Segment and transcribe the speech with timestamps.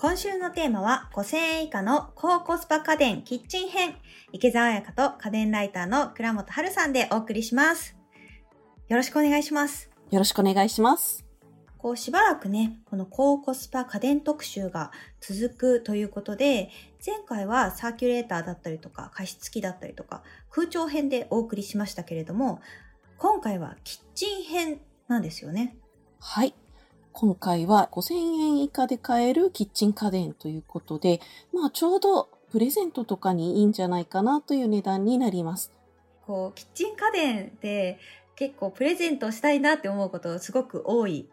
[0.00, 3.96] 今週のテーマは5000円以下の高コスパ家電キッチン編。
[4.30, 7.96] 池澤彩香と家電ライターの倉本春さんでお送りします。
[8.86, 9.90] よろしくお願いします。
[10.12, 11.24] よろしくお願いします。
[11.78, 16.70] こうしばらくね、この高コスパ家電特集が続くということで、
[17.04, 22.60] 前回はサーキュレーターだったりとか加湿器だったりとか空調編でお送りしましたけれども、
[23.16, 25.76] 今回はキッチン編なんですよね。
[26.20, 26.54] はい。
[27.20, 31.20] 今回は5000円以下で買えるキッチン家電ということで、
[31.52, 35.72] まあちょうどプレゼントとかにいいんじゃないかなという値段になります。
[36.24, 37.98] こう、キッチン家電で
[38.36, 41.28] 結構プレゼントしたいなって思うことすごく多い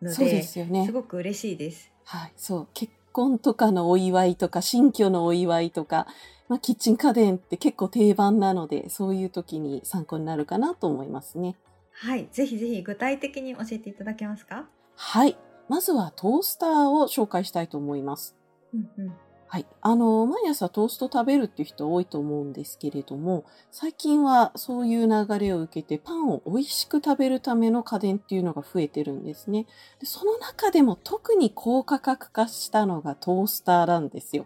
[0.00, 0.92] ので、そうですよねす。
[0.92, 1.92] ごく嬉しいです。
[2.06, 2.32] はい。
[2.38, 2.68] そう。
[2.72, 6.06] 結婚とかのお祝いとか、新居のお祝いとか、
[6.48, 11.56] まあキッチン家電って結構定番なので、そういう時に参考になるかなと思いますね。
[11.92, 12.26] はい。
[12.32, 14.66] ぜひぜひ具体的に教えていただけますか？
[15.02, 15.38] はい。
[15.70, 18.36] まずはトースターを紹介したいと思います。
[18.74, 19.14] うんうん。
[19.46, 19.66] はい。
[19.80, 29.66] あの、毎朝トースト食べるっていう人多いと思うんですけれども、最近はそういう流れを受けてパンを美味しく食べるための家電っていうのが増えてるんですね。
[30.00, 34.44] でその中でも特に高価格化したのがトースターなんですよ。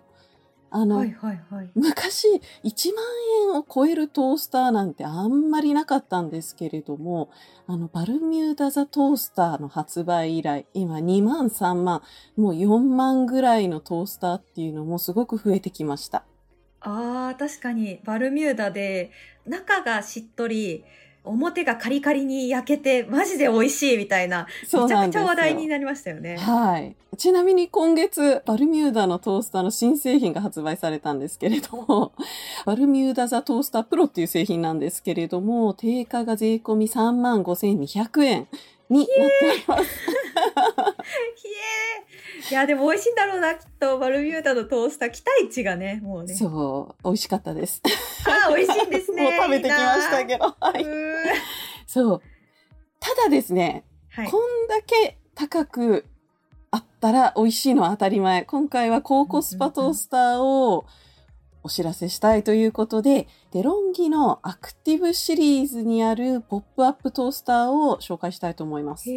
[0.76, 1.70] あの、はいはいはい。
[1.76, 2.26] 昔
[2.64, 3.04] 1万
[3.52, 7.30] 円を超えるトースターなんてあんまりなかったんですけれども、
[7.68, 12.02] あの、バルミューダザトースターの発売以来、今2万3万、
[12.36, 16.24] もう4万ぐらいのトースターっていうのもすごく増えてきました。
[16.80, 19.12] ああ、確かにバルミューダで
[19.46, 20.84] 中がしっとり、
[21.24, 26.36] 表がカリカリに焼けてマジで美味しいみたいな、めちゃくちゃ話題になりましたよね。
[26.36, 26.94] はい。
[27.16, 32.12] ちなみに今月、バルミューダのトースターの新製品が発売されたんですけれども、
[32.66, 38.48] バルミューダザトースタープロっていう製品なんですけれども、定価が税込み3万5200円
[38.90, 39.12] になって
[39.50, 39.84] おります。
[42.50, 43.98] いや、でも美味しいんだろうな、きっと。
[43.98, 46.34] バルミューダのトースター、期待値がね、もうね。
[46.34, 47.82] そう、美味しかったです。
[48.26, 49.22] あー美味しいんですね。
[49.24, 50.44] もう食べてきましたけど。
[50.44, 50.80] はど。
[50.80, 50.84] い。
[51.86, 52.22] そう。
[53.00, 54.38] ただですね、はいこ。
[54.38, 56.06] んだけ高く
[56.70, 58.44] あったら美味しいのは当たり前。
[58.44, 60.86] 今回は高コスパトースターを
[61.64, 69.08] お知らせしたいということで、デロンギのアクティブシリーズにあるポップアップトースターを紹介したいと思います。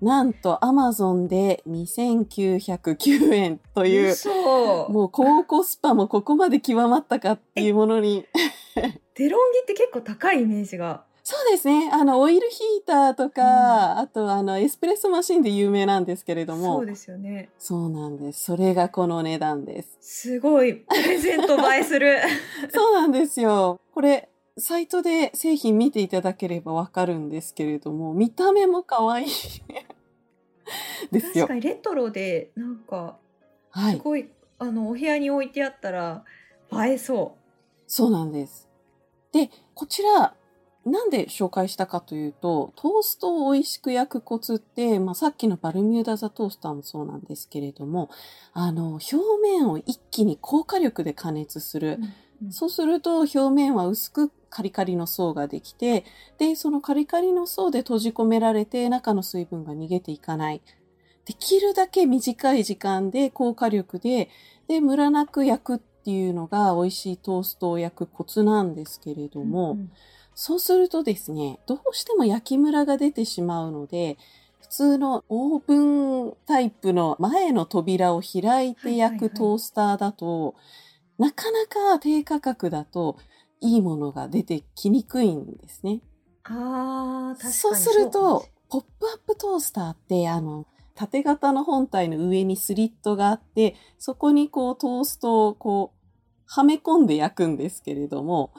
[0.00, 4.88] なんと Amazon で2909円という、嘘。
[4.88, 8.26] もう高コスパもここまで極まったかっていうものに
[9.14, 11.04] デロンギって結構高いイメージが。
[11.24, 11.88] そうですね。
[11.92, 16.78] あの、オイルヒーターとか、あと、あの、エスプレッソマシンで有名なんですけれども。
[16.78, 17.48] そうですよね。
[17.58, 18.42] そうなんです。
[18.44, 19.98] それがこの値段です。
[20.00, 22.18] すごい、プレゼント映えする。
[22.74, 23.80] そうなんですよ。
[23.94, 24.28] これ、
[24.58, 29.26] サイトで製品見ていただければわかるんですけれども、見た目も可愛い
[31.12, 31.54] ですよ確か。
[31.54, 33.16] にレトロで、なんか、
[33.70, 33.94] はい。
[33.94, 34.28] すごい、
[34.58, 36.24] あの、お部屋に置いてあったら、
[36.72, 37.36] 映えそ
[37.86, 38.68] そうなんです。
[39.32, 40.34] で、こちら、
[40.84, 48.10] なんで紹介したかというと、トーストを美味しく焼くコツって、まあ、さっきのバルミューダザトースターもそうなんですけれども、
[48.52, 52.00] あの、表面を一気に高火力で加熱する。
[52.48, 52.52] う。
[52.52, 56.04] そうすると表面は薄くカリカリの層ができて、
[56.38, 60.62] で、そのカリカリの層で閉じ込められて中の水分が逃げていかない。
[61.24, 64.28] できるだけ短い時間で高火力で、
[64.66, 69.92] で、ムラなく焼くっていうのが美味しいトーストを焼くコツなんですけれども、うん
[70.34, 74.16] そうするとですね、どうしても焼きムラが出てしまうので、
[74.60, 80.54] 普通のオーブンタイプの前の扉を開いて焼くトースターだと、
[81.18, 83.18] なかなか低価格だと
[83.60, 86.00] いいものが出てきにくいんですね。
[86.44, 95.98] ああ、確かにそうするかとポップアップトースターって、あの、縦型の本体の上にスリットがあって、そこにこうトーストをこう、
[96.46, 98.52] はめ込んで焼くんですけれども、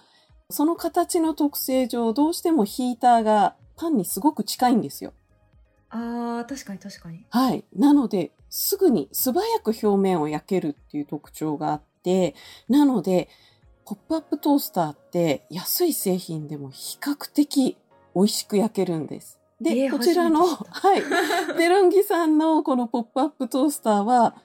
[0.49, 5.13] その形の特性上、どうしてもヒーターがパンにすごく近いんですよ。
[5.89, 7.25] ああ、確かに確かに。
[7.29, 7.63] はい。
[7.75, 12.35] なので、すぐに素早く表面を焼けるっていう特徴があって、
[12.67, 13.29] なので、
[13.85, 17.77] ポップアップトースターって安い製品でも比較的
[18.15, 19.39] 美味しく焼けるんです。
[19.61, 21.03] で、えーこちらの、 はい。
[21.57, 24.35] デロンギさんのこのポップアップトースターは、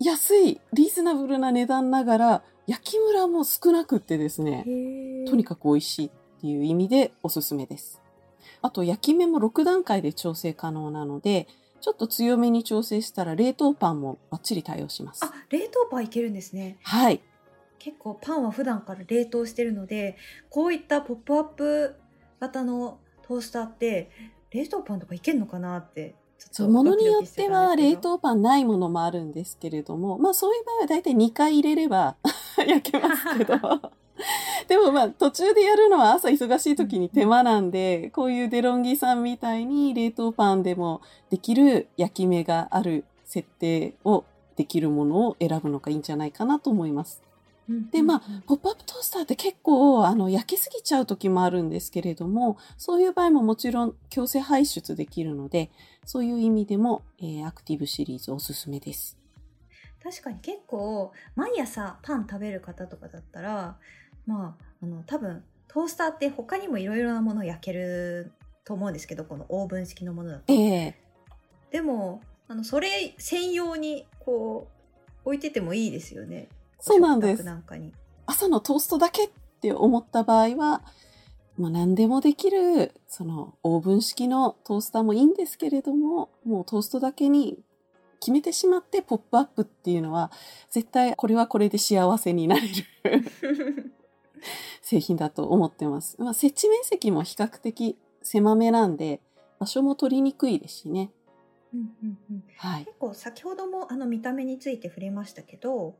[0.00, 4.64] 安い、リーズナブルな値段ながら、焼きムラも少なくってですね。
[5.28, 6.10] とにかく美味しいっ
[6.40, 8.00] ていう意味でおすすめです。
[8.60, 11.48] あと、焼き目も6段階で調整可能なので、
[11.80, 15.24] ちょっと強めに調整したら冷凍パンもバッチリ対応します。
[15.24, 16.78] あ、冷凍パンいけるんですね。
[16.82, 17.20] はい。
[17.80, 20.16] 結構パンは普段から冷凍してるので、
[20.48, 21.96] こういったポップアップ
[22.38, 24.10] 型のトースターって、
[24.52, 26.14] 冷凍パンとかいけるのかなって、
[26.50, 32.16] そう、ものによっては冷凍パンないものもあるんですけれども、まあそういう場合は大体2回入れれば
[32.66, 33.56] 焼けますけど。
[34.68, 41.00] でもまあ途中でやるのは朝忙しい時に手間なんで、こういうデロンギさんみたいに冷凍パンでも
[41.30, 44.24] できる焼き目がある設定を
[44.56, 47.22] できるものを選ぶのがいいんじゃないかなと思います。
[47.90, 55.70] で、まあ、ポップアップトースターって結構、あの、焼けすぎちゃう時もあるんですけれども、そういう場合ももちろん強制排出できるので、
[56.04, 59.21] そういう意味でも、えー、アクティブシリーズおすすめです。
[60.02, 63.76] 確かに結構、毎朝パン食べる方とかだったら、
[64.26, 68.32] まあ、あの、多分、トースターって他にもいろいろなものを焼ける
[68.64, 70.52] と思うんですけど、このオーブン式のものだと。
[70.52, 74.68] えー、でも、あの、それ専用に、こ
[75.24, 76.48] う、置いててもいいですよね。
[76.80, 77.44] そうなんです。
[78.26, 80.82] 朝のトーストだけって思った場合は、
[81.56, 87.58] まあ、何でもできる、その、オーブン式のトースターもいいんですけれども、もうトーストだけに
[88.22, 90.30] 決めてしまってポップアップっていうのは、
[90.70, 92.68] 絶対これはこれで幸せになれる
[94.80, 96.16] 製品だと思ってます。
[96.22, 99.20] まあ、設置面積も比較的狭めなんで、
[99.58, 101.10] 場所も取りにくいですしね。
[101.74, 105.96] うんうんうん、はい、結構先ほどもあの見た目について触れましたけど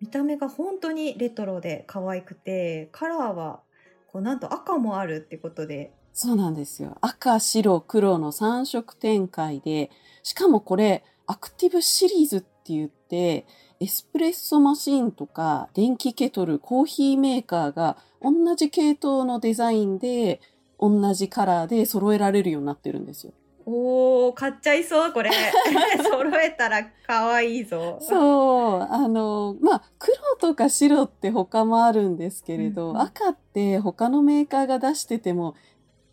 [0.00, 3.60] 見た目が本当にレトロで可愛くてカラーは
[4.06, 5.92] こうなんと赤もあるってことで。
[6.14, 6.96] そうなんですよ。
[7.00, 9.90] 赤白黒の3色展開で
[10.22, 13.46] しかもこれアクティブシリーズって言って
[13.80, 20.40] エスプレッソマシンとか電気ケトルコーヒーメーカーが同じ系統のデザインで
[20.80, 23.32] 同じカラーで揃えられるようになってるんですよ。
[23.70, 25.30] おー、買っちゃいそう、これ。
[26.02, 27.98] 揃えたら可愛いぞ。
[28.00, 28.80] そう。
[28.80, 35.54] あの、まあ、黒とか白って他もあるんですけれど、うんうん、赤って他のメーカーが出してても、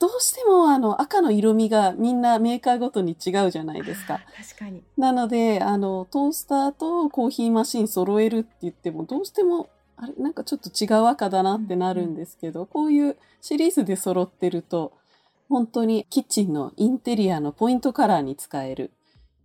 [0.06, 4.22] どうしてもあの赤の色味がみんなメーカーごとに違うじゃないですか。
[4.38, 4.84] 確かに。
[4.98, 9.68] なので、あの、トースターとコーヒーマシン揃えるって言っても、どうしても、
[9.98, 14.94] あれ、なんかちょっと違う赤だなってなるんですけど、うんうん、こういうシリーズで揃ってると、
[15.50, 18.92] 本当にキッチンのインテリアのポイントカラーに使える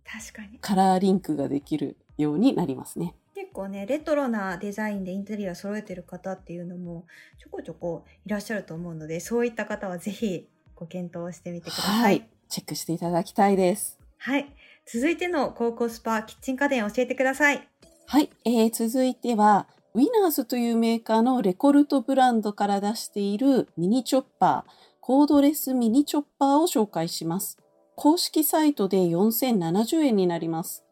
[0.05, 3.15] 確かにカラーリンクができるようになりますね。
[3.51, 7.05] 結構ねレトロなデザインでインテリア揃えてる方っていうのも
[7.37, 12.01] ちょこちょこいらっしゃると思うのでそういった方はぜひご検討してみてください。
[12.01, 13.99] はい、チェックしていただきたいです。
[14.19, 14.55] はい。
[14.85, 17.67] 続いての高校スパキッチン家電教えてください。
[18.07, 18.29] はい。
[18.45, 24.71] えー、続いては、ウィナーズというメーカーのレコルトブランドから出しているミニチョッパー。
[25.01, 27.57] コードレスミニチョッパーを紹介します。
[27.95, 30.83] 公式サイトで4070円になります。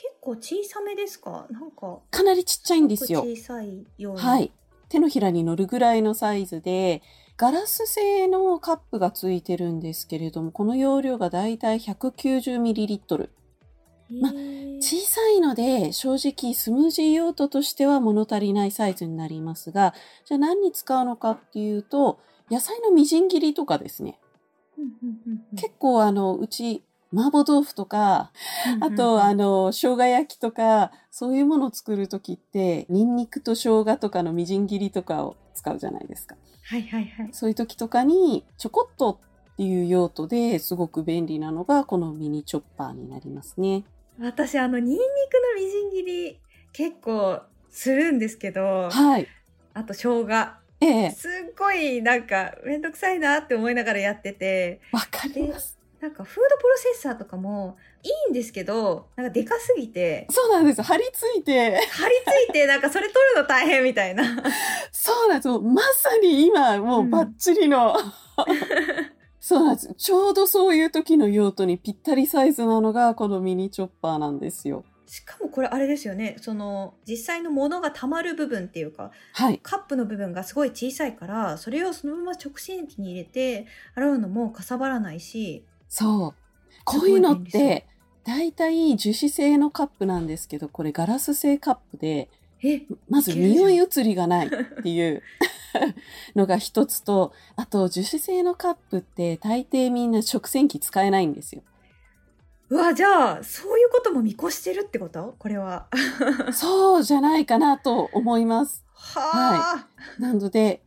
[0.00, 1.48] 結構小さめですか？
[1.50, 1.98] なんか。
[2.10, 3.22] かなりちっちゃいんですよ。
[3.22, 4.20] 小さいような。
[4.20, 4.52] はい。
[4.88, 7.02] 手のひらに乗るぐらいのサイズで、
[7.36, 13.28] ガラス製のカップがついてるんですけれども、この容量がだいたい 190ml。
[14.20, 14.32] まあ、
[14.80, 19.92] 小さいので正直スムージー用途としては物足りないサイズになりますが、
[20.24, 22.18] じゃあ何に使うのかっていうと、
[22.50, 24.18] 野菜のみじん切りとかですね。
[25.56, 28.32] 結構あの、うち、麻婆豆腐とか、
[28.80, 36.36] あと、あの、生姜焼きとか、そういうものを作るときって、ニンニクと生姜とかのみじん切りとかを使うじゃないですか。
[36.64, 37.28] はいはいはい。
[37.32, 39.20] そういう時とかに、ちょこっと
[39.52, 43.84] っていう用途ですごく便利なのが、このミニチョッパーになりますね。
[44.20, 45.02] 私、あの、ニンニク
[45.56, 46.38] のみじん切り、
[46.72, 49.28] 結構するんですけど、はい。
[49.72, 50.58] あと、生姜。
[50.80, 54.80] ええ、すっごいなんかめんどくさいなって思いながらやってて。
[54.92, 55.77] わかります。
[56.00, 60.28] なんかフードプロセッサーとかもいいんですけど、なんかでかすぎて。
[60.30, 60.84] そうなんですよ。
[60.84, 61.80] 張り付いて。
[61.90, 64.24] 張り付いて、なんかそれ取るの大変みたいな。
[64.92, 65.60] そうなんですよ。
[65.60, 68.12] まさに今もうバッチリの、うん、
[69.40, 69.94] そうなんです。
[69.94, 74.84] ちょうどそういう時の用途にぴったりサイズなのがこのミニチョッパーなんですよ。
[75.08, 86.34] しかもこれあれですよねその実際のものがたまる部分っていうか、はい、カップの部分がすごい小さいからそれをそのまま直進機に入れて洗うのもかさばらないしそう
[86.84, 87.86] こういうのって
[88.24, 92.28] 大体樹脂製のカップなんですけどこれガラス製カップで
[93.08, 94.50] まず匂い移りがないっ
[94.82, 95.22] ていう
[96.34, 101.62] のが一つとあと樹脂製のカップって大抵みんな食洗機使えないんですよ。
[102.70, 105.34] うわ、じゃあ、そういうことも見越してるってこと？
[105.38, 105.86] これは。
[106.52, 108.84] そうじゃないかなと思います。
[108.92, 109.76] はあ。
[109.78, 109.86] は
[110.18, 110.20] い。
[110.20, 110.82] なので、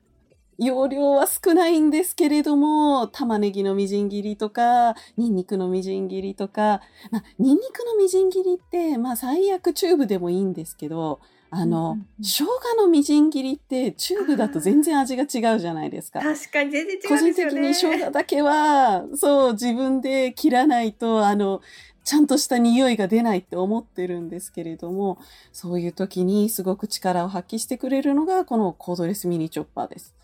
[0.62, 16.22] 容量は少ないんですけれども、玉ねぎのみじん切りとか、ニンニクのみじん切りとか、まあ、ニンニクのみじん切りって、まあ、最悪チューブでもいいんですけど、あの、うん生姜のみじん切りってチューブだと全然味が違うじゃないですか。
[16.22, 17.50] 確かに全然違うんですよね。
[17.50, 21.62] 個人的に生姜だけは、そう、自分で切らないと、あの、
[22.03, 25.18] ちゃんとした匂いが出ないって思ってるんですけれども、
[25.51, 30.15] そういう時にすごく力を発揮してくれるのが、このコードレスミニチョッパーです。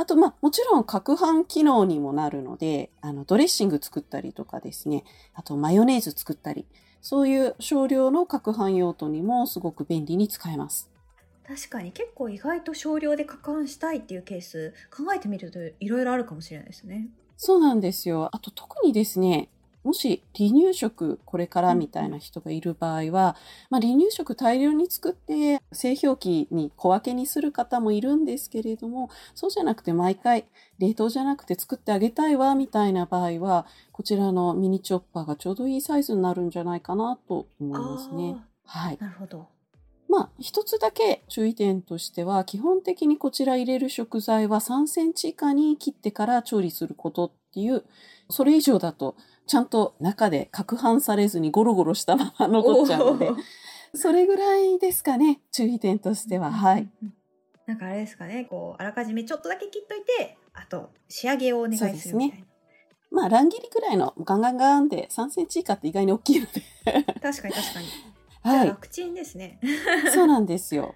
[0.00, 5.04] あと、まあ、もちろん、攪拌機能にもなるので、あの、ドレッシング作ったりとかですね、
[5.34, 6.64] あと、マヨネーズ作ったり、
[7.02, 10.90] そういう少量の攪拌用途にもすごく便利に使えます。
[11.46, 17.10] 確かに結構意外と少量で攪拌したいっていうケース考えてみるといろいろあるかもしれないですね。
[17.36, 18.30] そうなんですよ。
[18.32, 19.50] あと特にですね、
[19.82, 23.36] もし離乳食これからみたいな人がいる場合は、
[23.70, 30.44] まあ、離乳食大量に作って製氷機に小分けにする方もいるんですけれども、そうじゃなくて毎回
[30.78, 38.36] 冷凍じゃなくて作ってあげたいわみたいな場合は、こちらのミニチョッパーがちょうどいいサイズになるんじゃないかなと思いますね。
[38.66, 39.48] はいなるほど。
[40.10, 47.84] まあ、一つだけ注意点としては、基本的にこちら入れる食材は3センチ以下に切ってから調理することっていう、
[48.28, 49.14] それ以上だと、
[49.50, 53.30] ちゃんと中で攪拌されずにゴロゴロしたまま残っちゃうので
[53.96, 56.52] それぐらいですかね、注意点としては。
[56.52, 56.88] はい。。
[57.66, 62.46] なんかあれですかね、こうあらかじめちょっとだけ切っといて、あと仕上げをお願いするみたいな。
[62.46, 66.62] そうまあ、乱切りぐらいのガンガンガンで3センチ以下って意外に大きいので。
[67.20, 67.86] 確かに確かに。
[68.44, 68.68] はい。
[68.68, 69.58] 楽ちんですね。
[70.14, 70.94] そうなんですよ。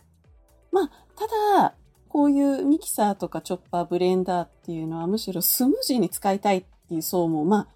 [0.71, 1.27] まあ、た
[1.59, 1.75] だ、
[2.09, 7.74] こういうミキサーとかチョッパー、ブレンダーっていうのはむしろスムージーに使いたいっていう層も、まあ、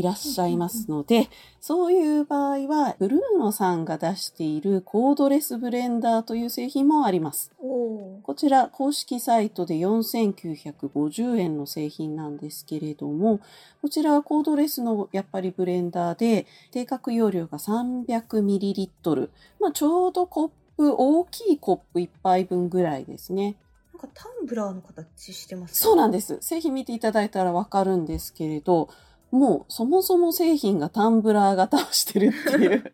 [0.00, 1.28] いらっしゃいますので、
[1.60, 7.52] そういう場合は、ブルーノさんが出しているコードレスブレンダーという製品もあります。
[7.60, 13.40] こちら公式サイトで4950円の製品なんですけれども、
[13.82, 19.28] こちらはコードレスのやっぱりブレンダーで、定格容量が 300ml。
[19.60, 23.56] まあちょうどコップ、大きいコップ1杯分ぐらいですね。
[23.92, 26.38] なんかタンブラーの形してます、そうなんです。
[26.40, 28.88] 製品見ていただいたらわかるんですけれど、
[29.30, 32.92] もうそもそも製品がタンブラー型をしてるっていう。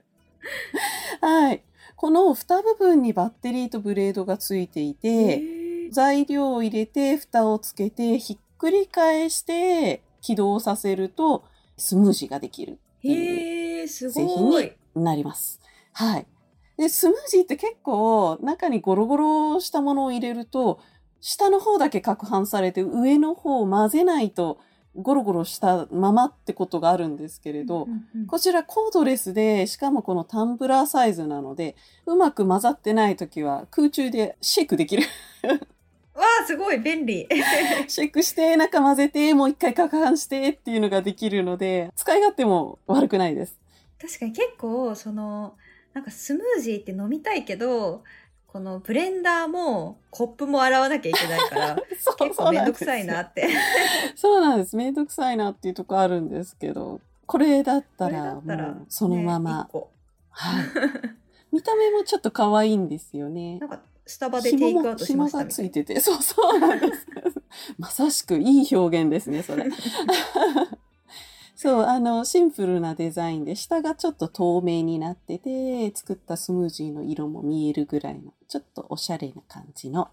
[1.20, 1.62] はい。
[1.96, 11.44] この蓋部分にバッテリーとブレードがついていて、材料を入れて蓋をつけてひっくり返して起動させると
[11.78, 14.72] スムージーができるっていう製品に。
[14.96, 15.60] なります。
[15.92, 16.26] はい。
[16.76, 20.80] で、スムージーって結構中にゴロゴロしたものを入れると
[21.20, 24.58] 下の方だけ攪拌されて上の方を混ぜないと
[24.96, 27.88] ゴロゴロしたままってことがあるんですけれど、
[28.26, 31.76] こちらコードレスで、しかもこのタンブラーサイズなので、
[32.06, 35.04] うまく混ざってないときは空中でシェイクできる。
[36.14, 37.28] わあ、すごい便利。
[37.88, 43.58] シェイクして、中混ぜて、もう一回攪拌してっていうのができるので、使い勝手も悪くないです。
[44.00, 45.56] 確かに結構その
[45.94, 48.04] なんかスムージーって飲みたいけど
[48.56, 53.50] このブレンダーもコップも洗わなきゃいけないから そう結構めんどくさいなって
[54.16, 54.74] そうなんです。
[54.76, 58.40] めんどくさいなっていうとこあるんですけど、これだったら、
[58.88, 59.72] そのまねま一。
[59.72, 59.90] 個
[60.30, 60.64] はい。
[61.52, 63.66] 見た目もちょっと可愛いんですよねな。
[63.66, 67.06] んかスタバでテイクアウトしました紐がついてて、そうそうなんです。
[67.76, 69.66] まさしくいい表現ですね、それ。
[71.58, 80.10] そう、あの、シンプルなデザインで、下がちょっと透明になってて、作ったスムージーの色も見えるぐらいの、ちょっとおしゃれな感じの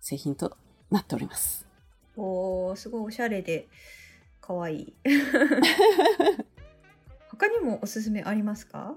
[0.00, 0.56] 製品と
[0.90, 1.66] なっております。
[2.16, 3.68] おーすごいおしゃれで
[4.40, 4.94] 可愛い
[7.30, 8.96] 他にもおすすめありますか？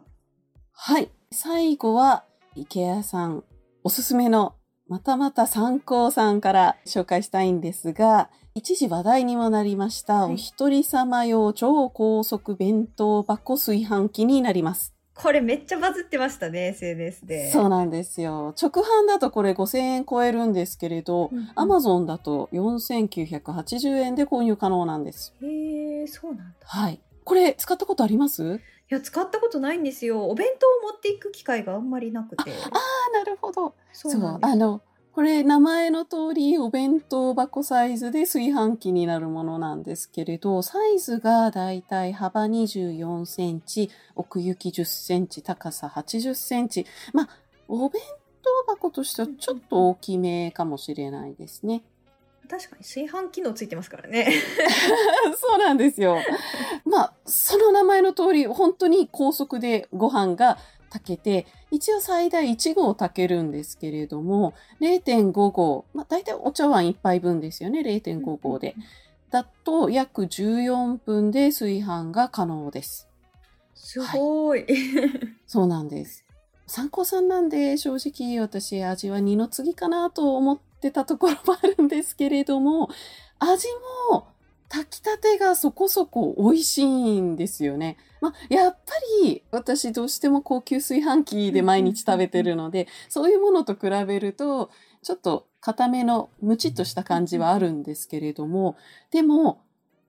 [0.72, 1.12] はい。
[1.32, 2.24] 最後は、
[2.56, 3.44] 池谷さん、
[3.84, 4.56] おすすめの、
[4.88, 8.30] またまた参考さんから紹介したいんですが、
[8.60, 14.94] 一時話題にもなりました、はいお一人様用超高速弁当箱炊飯器になります。
[15.14, 18.54] これめっちゃバズってましたね SNS でそうなんですよ。
[18.62, 25.34] 直販だとこれ5000円超えるんですけれど、アマゾンだと4980円で購入可能なんです。
[25.42, 27.00] へえそうなんだはい。
[27.24, 28.60] これ使ったことあります？
[28.92, 33.76] いや使ったことないんですよお弁当を持っていく機会があんまりなくてああ、なるほど。
[33.94, 34.82] そうあの、
[35.14, 46.86] これ名前の通りお弁当箱サイズで炊飯器になるものなんですけれど、サイズがだいたい幅24センチ、奥行き10センチ、高さ80センチ。
[47.12, 47.30] まあ、
[47.68, 48.02] お弁
[48.68, 51.82] 当箱としてはちょっと大きめかもしれないですね。
[52.48, 54.34] 確かに炊飯機能ついてますからね
[55.40, 56.18] そうなんですよ。
[56.84, 60.58] まあ、その名前の通り、本当に高速でご飯が
[60.90, 68.76] 炊けて、一応最大1合炊けるんですけれども、0.5合、まあ大体お茶碗1杯分ですよね、0.5合で。
[69.32, 73.08] だと約14分で炊飯が可能です。
[73.76, 74.66] すごい、
[75.48, 76.26] そうなんです。
[76.68, 82.90] 参考さんなんで正直私味は二の次かなと思ってたところもあるんですけれども、
[83.40, 83.68] 味
[84.12, 84.28] も
[84.70, 87.98] 炊きたてがそこそこ美味しいんですよね。
[88.22, 94.70] まあ、やっぱり私どうしても高級炊飯器で毎日食べてるので、そういうものと比べると、
[95.02, 98.78] ちょっと固めのムチっとした感じはあるんですけれども、
[99.12, 99.64] でも、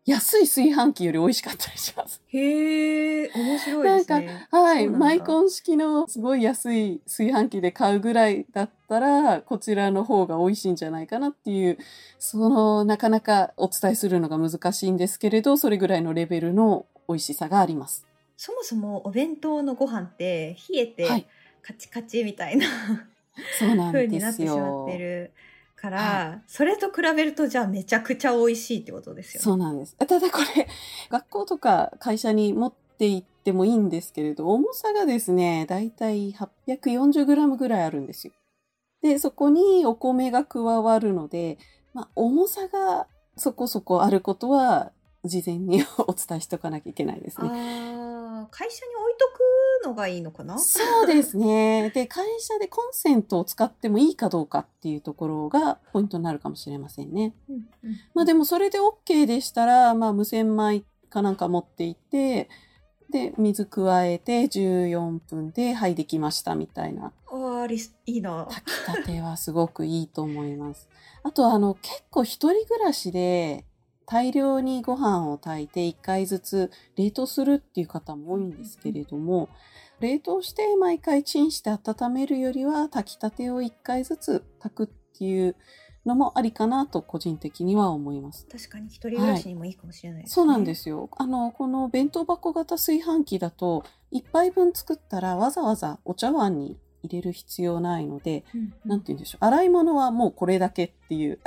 [0.06, 2.22] 安い炊飯器より美味しかったりします。
[2.28, 4.48] へえ、面白いですね。
[4.50, 11.78] なんだマイコン式のすごい安い炊飯器で買うぐらいだったら、こちらの方が美味しいんじゃないかなっていう、
[12.18, 18.06] その、なかなかお伝えするのが難しいんですけれど、それぐらいのレベルの美味しさがあります。
[18.36, 21.26] そもそもお弁当のご飯って冷えてはい。
[21.62, 22.66] カチカチみたいな
[23.58, 24.98] そうなん 風になですってしまよって。
[24.98, 25.32] る
[25.80, 29.44] から、はそれと比べるとじゃあめちゃくちゃ美味しいってことですよね。
[29.44, 29.96] そうなんです。
[29.96, 30.68] ただこれ、
[31.08, 36.32] 学校とか会社に持って行ってもいいんですけれど、重さがですね、だいたい
[36.66, 38.32] 840g ぐらいあるんですよ。
[39.02, 41.58] で、そこにお米が加わるので、
[41.94, 43.06] まあ、重さが
[43.36, 44.92] そこそこあることは、
[45.24, 47.48] 事前に お伝えしておかなきゃいけないですね。
[47.48, 49.40] ああ、会社に置いとく
[49.84, 50.58] のがいいのかな？
[50.58, 51.90] そうですね。
[51.90, 57.34] で、会社でコンセントを使ってもいいかどうかっていうところがポイントになるかもしれませんね。
[57.48, 62.48] うんうんまあでもそれで OK でしたら、まあ無洗米かなんか持っていって、
[63.10, 67.12] で、水加えて14分で、はい、できましたみたいな。
[67.32, 68.46] ああ、いいな。
[68.48, 70.88] 炊きたてはすごくいいと思います。
[71.24, 73.64] あと、あの、結構一人暮らしで
[74.10, 79.48] 大量にご飯を炊いて1回ずつ冷凍するっていう方も多いんですけれども、
[80.00, 84.86] 冷凍して毎回チンして温めるよりは炊きたてを1回ずつ炊くっ
[85.16, 85.54] ていう
[86.04, 88.48] のもありかなと個人的には思います。
[88.50, 90.34] 確かに一人暮らしにもいいかもしれないですね。
[90.34, 91.08] そうなんですよ。
[91.16, 98.72] あの、この弁当箱型炊飯器だと、1杯分作ったらわざわざお茶碗に入れる必要ないので、うんうん。
[98.84, 99.44] なんて言うんでしょう。
[99.44, 101.38] 洗い物はもうこれだけっていう。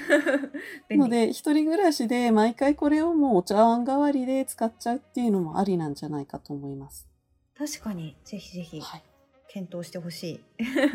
[0.90, 7.08] ので、一人暮らしで毎回これをもうお茶碗代わりで使っちゃうっていうのもありなんじゃないかと思います。
[7.56, 9.02] 確かに、ぜひぜひはい。
[9.54, 10.40] 検討してほしい。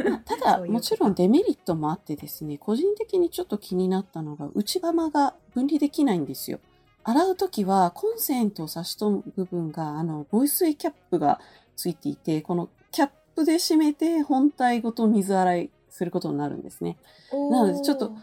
[0.04, 6.60] まあただ、 もちろんデメリットもあってですね、個人的にちょっと気になったのが、内釜が分離できないんですよ。
[7.06, 11.40] 洗うときは、コンセントを差し込む部分が、あの、防水キャップが
[11.78, 16.98] ついていて、このキャップで締めて本体ごと水洗いすることになるんですね。
[17.32, 18.14] なのでちょっと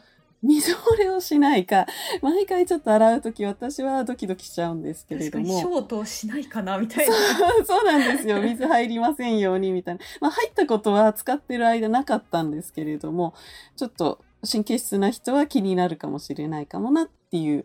[0.42, 1.86] 水漏れをしないか、
[2.22, 5.58] 毎回ちょっと洗うとき私はドキドキしちゃうんですけれども。
[5.58, 7.14] ショートしないかなみたいな。
[7.14, 8.40] そうそうなんですよ。
[8.42, 10.00] 水入りませんようにみたいな。
[10.20, 13.34] まあ入ったことは使ってる間なかったんですけれども、
[13.76, 17.64] ちょっと神経質な人は気になるかもしれないかもなっていう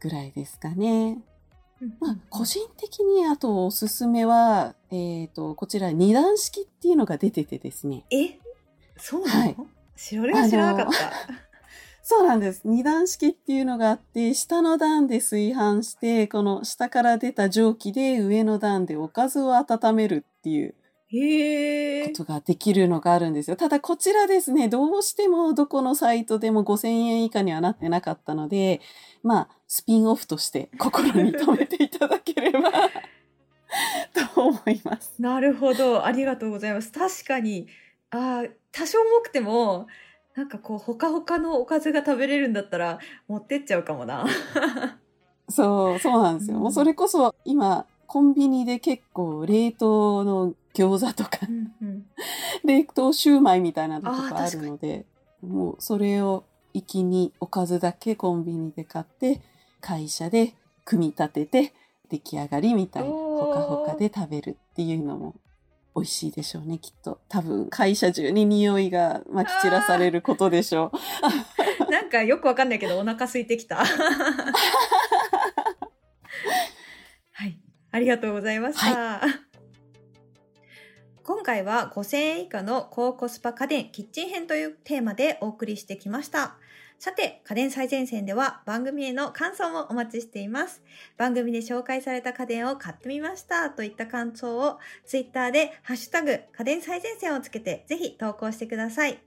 [0.00, 1.18] ぐらいですかね。
[2.00, 8.04] まあ個人的にあとおすすめは、えっ、と、こちら二段式っていうのが出ててですね。
[8.10, 8.38] え？
[8.96, 9.56] そうなの、はい
[9.96, 11.12] 知られは知らなかった。
[12.02, 12.62] そうなんです。
[12.64, 20.74] 二段式っていうのがあって、下の段で炊飯して、この下から出た蒸気で上の段でおかずを温めるっていう
[21.12, 22.12] こ。
[22.14, 23.56] とができるのがあるんですよ。
[23.56, 28.80] ただこちらですね、どうしてもどこのサイトでも5000円以下にはなってなかったので、
[29.22, 32.70] まあ、スピンオフとして心に留めていただければ
[34.34, 35.14] と思います。
[35.18, 36.04] なるほど。
[36.04, 36.92] ありがとうございます。
[36.92, 37.66] 確かに、
[38.10, 39.86] あー多少重くても、
[40.34, 42.98] なんかこう、ほかほかのおかずが食べれるんだったら、
[43.28, 44.24] 持ってっちゃうかもな。
[45.48, 46.56] そう、そうなんですよ。
[46.56, 52.06] うんもうそれこそ今、コンビニで結構冷凍の餃子とかうんうん
[52.64, 55.04] 冷凍シューマイみたいなのとかあるので、
[55.42, 59.40] もうそれを一気におかずだけコンビニで買って、
[59.80, 60.54] 会社で
[60.84, 61.74] 組み立てて
[62.08, 65.34] 出来上がりみたいな、ほかほかで食べるっていうのも
[65.94, 67.20] 美味しいでしょうね、きっと。
[67.28, 70.90] 多分会社中に匂いが撒き散らされることでしょ
[71.88, 71.90] う。
[71.90, 73.76] なんかよくわかんないけど、お腹空いてきた。
[73.84, 73.84] は
[77.46, 77.58] い。
[77.90, 79.20] ありがとうございました。
[81.32, 86.56] 今回は5000円以下の高コスパ家電キッチン編というテーマでお送りしてきました。
[86.98, 90.82] さて、家電最前線では番組への感想もお待ちしています。
[91.16, 99.18] 番組で紹介された家電を買ってみましたといった感想をツイッターでハッシュタグ家電最前線をつけてぜひ投稿してください。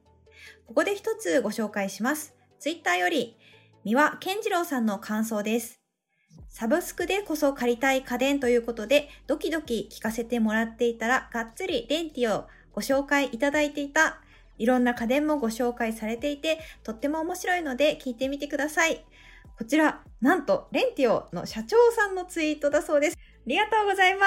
[0.68, 2.36] ここで一つご紹介します。
[2.60, 3.36] ツイッターより
[3.84, 5.85] 三輪健次郎さんの感想です。
[6.56, 14.22] サブスクでこそ借りたい家電ということで、ドキドキ聞かせてもらっていたら、がっつりレンティをご紹介いただいていた。
[14.58, 19.04] いろんな家電もご紹介されていて、とっても面白いので聞いてみてください。
[19.58, 23.18] こちら、なんと、レンティオの社長さんのツイートだそうです。
[23.18, 24.26] ありがとうございま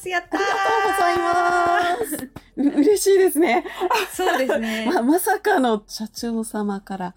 [0.00, 0.08] す。
[0.08, 2.78] やったーありがとうございます。
[2.78, 3.66] う嬉しいですね。
[4.14, 4.86] そうですね。
[4.90, 7.14] ま、まさかの社長様から。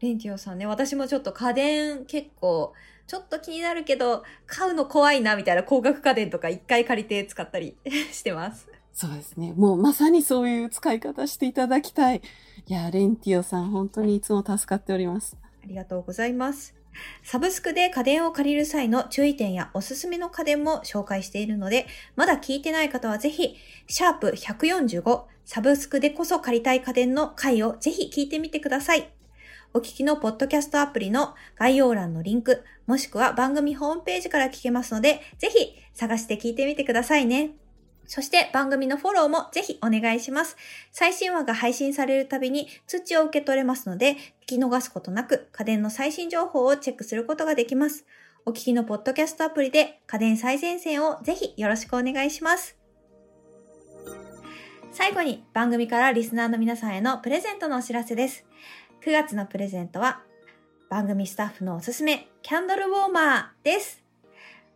[0.00, 2.72] レンティオさんね、私もちょっと家電結構、
[3.06, 7.76] ちょっと気になるけど、買うの怖いなみたいな高額家電とか一回借りて使ったり
[8.12, 8.68] してます。
[8.92, 9.52] そうですね。
[9.56, 12.22] もうまさにそういう使い方していただきたい。
[12.66, 15.36] いや、レンティオさん本当にいつも助かっております。
[15.64, 16.74] ありがとうございます。
[17.22, 21.86] サブスクで家電を借りる際の注意点やおすすめの家電も紹介しているので、
[22.16, 23.56] まだ聞いてない方はぜひ、
[23.88, 29.13] シャープ145、サブスクでこそ借りたい家電の回をぜひ聞いてみてください。
[29.76, 37.56] お聞きのポッドキャストアプリの概要欄のリンク、もしくは番組ホームページから聞けますので、ぜひ探して聞いてみてくださいね。
[38.06, 40.56] そして番組のフォローもぜひお願いします。
[40.92, 48.06] 最新話が配信されるたびに通知を受け取れますので、聞き逃すことなく家電の最新情報をチェックすることができます。
[48.46, 52.76] お聞きのポッドキャストアプリで家電最前線をぜひよろしくお願いします。
[54.92, 58.44] 最後に番組からリスナーの皆さんへのプレゼントのお知らせです。
[59.04, 60.22] 9月のプレゼントは
[60.88, 64.02] 番組スタッフのおすすめキャンドルウォーマーです。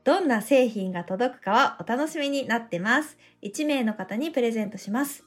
[0.05, 3.17] どんな製品が届くかはお楽しみになってます。
[3.41, 5.25] 1名の方にプレゼントします。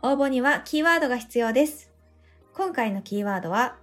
[0.00, 1.92] 応募にはキーワードが必要です。
[2.54, 3.76] 今回のキーワードは、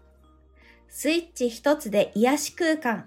[0.88, 3.06] スイッチ一つで癒し空間。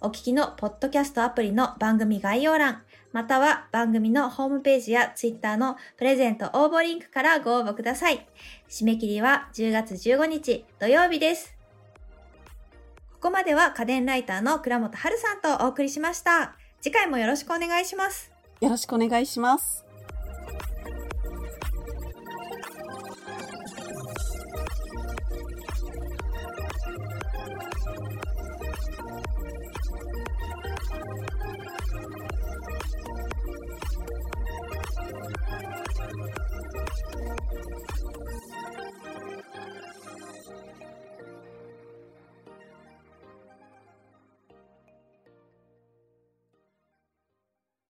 [0.00, 8.26] お聞きのポッドキャストアプリの番組概要欄、または番組のホームページやツイッターのプレゼント応募リンクからご応募ください。
[8.68, 11.54] 締め切りは10月15日土曜日です。
[13.12, 16.56] ここまでは家電ライターの倉本春さんとお送りしました。
[16.80, 18.32] 次回もよろしくお願いします。
[18.60, 19.91] よろしくお願いします。